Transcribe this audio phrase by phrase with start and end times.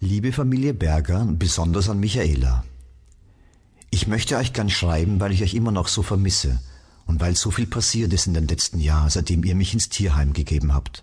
[0.00, 2.64] Liebe Familie Berger, besonders an Michaela.
[3.90, 6.60] Ich möchte euch gern schreiben, weil ich euch immer noch so vermisse
[7.06, 10.34] und weil so viel passiert ist in den letzten Jahren, seitdem ihr mich ins Tierheim
[10.34, 11.02] gegeben habt.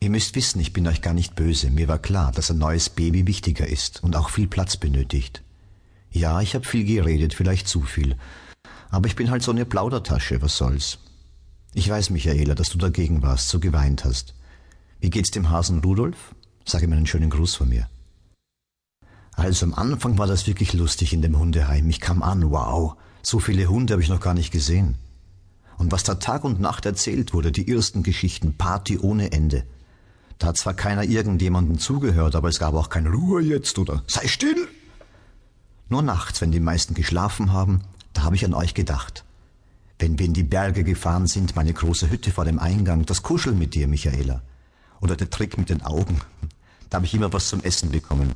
[0.00, 1.68] Ihr müsst wissen, ich bin euch gar nicht böse.
[1.68, 5.42] Mir war klar, dass ein neues Baby wichtiger ist und auch viel Platz benötigt.
[6.10, 8.16] Ja, ich habe viel geredet, vielleicht zu viel.
[8.88, 11.00] Aber ich bin halt so eine Plaudertasche, was soll's.
[11.74, 14.32] Ich weiß, Michaela, dass du dagegen warst, so geweint hast.
[15.00, 16.34] Wie geht's dem Hasen Rudolf?
[16.68, 17.88] Sag ihm einen schönen Gruß von mir.
[19.32, 21.88] Also am Anfang war das wirklich lustig in dem Hundeheim.
[21.88, 24.96] Ich kam an, wow, so viele Hunde habe ich noch gar nicht gesehen.
[25.78, 29.64] Und was da Tag und Nacht erzählt wurde, die ersten Geschichten, Party ohne Ende.
[30.38, 34.26] Da hat zwar keiner irgendjemandem zugehört, aber es gab auch kein Ruhe jetzt oder sei
[34.26, 34.68] still.
[35.88, 39.24] Nur nachts, wenn die meisten geschlafen haben, da habe ich an euch gedacht.
[39.98, 43.58] Wenn wir in die Berge gefahren sind, meine große Hütte vor dem Eingang, das Kuscheln
[43.58, 44.42] mit dir, Michaela.
[45.00, 46.20] Oder der Trick mit den Augen.
[46.90, 48.34] Da habe ich immer was zum Essen bekommen.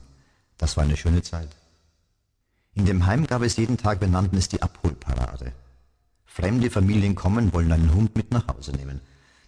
[0.58, 1.48] Das war eine schöne Zeit.
[2.74, 5.52] In dem Heim gab es jeden Tag, wir nannten es die Abholparade.
[6.24, 9.00] Fremde Familien kommen, wollen einen Hund mit nach Hause nehmen.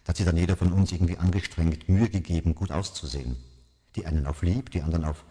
[0.05, 3.37] Da hat sich dann jeder von uns irgendwie angestrengt, Mühe gegeben, gut auszusehen.
[3.95, 5.25] Die einen auf lieb, die anderen auf,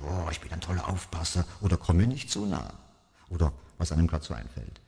[0.00, 2.72] oh, ich bin ein toller Aufpasser oder komm mir nicht zu nah.
[3.30, 4.80] Oder was einem gerade so einfällt.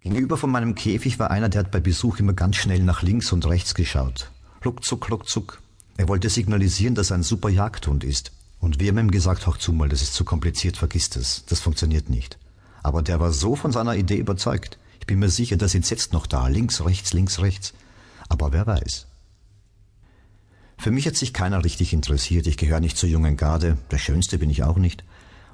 [0.00, 3.32] Gegenüber von meinem Käfig war einer, der hat bei Besuch immer ganz schnell nach links
[3.32, 4.30] und rechts geschaut.
[4.64, 5.61] Ruckzuck, ruckzuck.
[5.96, 8.32] Er wollte signalisieren, dass er ein super Jagdhund ist.
[8.60, 11.44] Und wir haben ihm gesagt, hör zu mal, das ist zu kompliziert, vergiss das.
[11.46, 12.38] Das funktioniert nicht.
[12.82, 14.78] Aber der war so von seiner Idee überzeugt.
[15.00, 17.74] Ich bin mir sicher, der sitzt jetzt noch da, links, rechts, links, rechts.
[18.28, 19.06] Aber wer weiß.
[20.78, 22.46] Für mich hat sich keiner richtig interessiert.
[22.46, 23.78] Ich gehöre nicht zur jungen Garde.
[23.90, 25.04] Der Schönste bin ich auch nicht.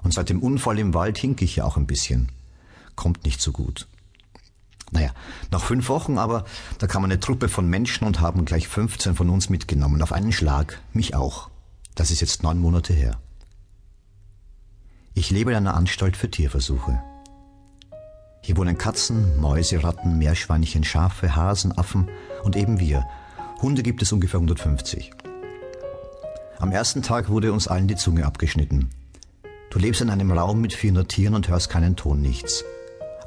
[0.02, 2.30] Und seit dem Unfall im Wald hink ich ja auch ein bisschen.
[2.94, 3.86] Kommt nicht so gut.
[5.50, 6.44] Nach fünf Wochen aber,
[6.78, 10.02] da kam eine Truppe von Menschen und haben gleich 15 von uns mitgenommen.
[10.02, 10.80] Auf einen Schlag.
[10.92, 11.48] Mich auch.
[11.94, 13.18] Das ist jetzt neun Monate her.
[15.14, 17.02] Ich lebe in einer Anstalt für Tierversuche.
[18.40, 22.08] Hier wohnen Katzen, Mäuse, Ratten, Meerschweinchen, Schafe, Hasen, Affen
[22.44, 23.04] und eben wir.
[23.60, 25.10] Hunde gibt es ungefähr 150.
[26.58, 28.90] Am ersten Tag wurde uns allen die Zunge abgeschnitten.
[29.70, 32.64] Du lebst in einem Raum mit 400 Tieren und hörst keinen Ton, nichts.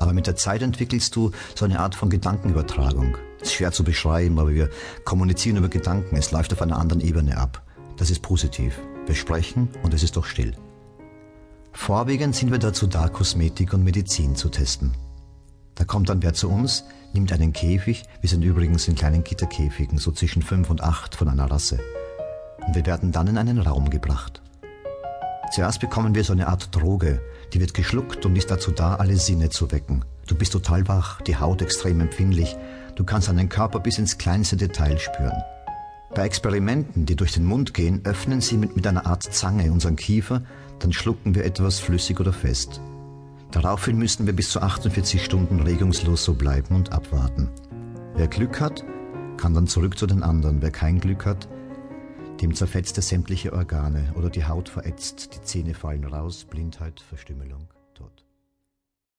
[0.02, 3.18] Aber mit der Zeit entwickelst du so eine Art von Gedankenübertragung.
[3.40, 4.72] Ist schwer zu beschreiben, aber wir
[5.06, 6.16] kommunizieren über Gedanken.
[6.16, 7.62] Es läuft auf einer anderen Ebene ab.
[7.98, 8.80] Das ist positiv.
[9.06, 10.56] Wir sprechen und es ist doch still.
[11.72, 14.98] Vorwiegend sind wir dazu da, Kosmetik und Medizin zu testen.
[15.76, 16.84] Da kommt dann wer zu uns,
[17.14, 21.30] nimmt einen Käfig, wir sind übrigens in kleinen Gitterkäfigen, so zwischen fünf und acht von
[21.30, 21.78] einer Rasse.
[22.66, 24.41] Und wir werden dann in einen Raum gebracht.
[25.52, 27.22] Zuerst bekommen wir so eine Art Droge,
[27.54, 30.06] die wird geschluckt und ist dazu da, alle Sinne zu wecken.
[30.26, 32.56] Du bist total wach, die Haut extrem empfindlich,
[32.96, 35.44] du kannst deinen Körper bis ins kleinste Detail spüren.
[36.16, 39.98] Bei Experimenten, die durch den Mund gehen, öffnen sie mit, mit einer Art Zange unseren
[39.98, 40.42] Kiefer,
[40.80, 42.80] dann schlucken wir etwas flüssig oder fest.
[43.52, 47.50] Daraufhin müssen wir bis zu 48 Stunden regungslos so bleiben und abwarten.
[48.16, 48.86] Wer Glück hat,
[49.36, 50.62] kann dann zurück zu den anderen.
[50.62, 51.50] Wer kein Glück hat,
[52.42, 57.68] dem zerfetzt er sämtliche Organe oder die Haut verätzt, die Zähne fallen raus, Blindheit, Verstümmelung,
[57.94, 58.26] Tod.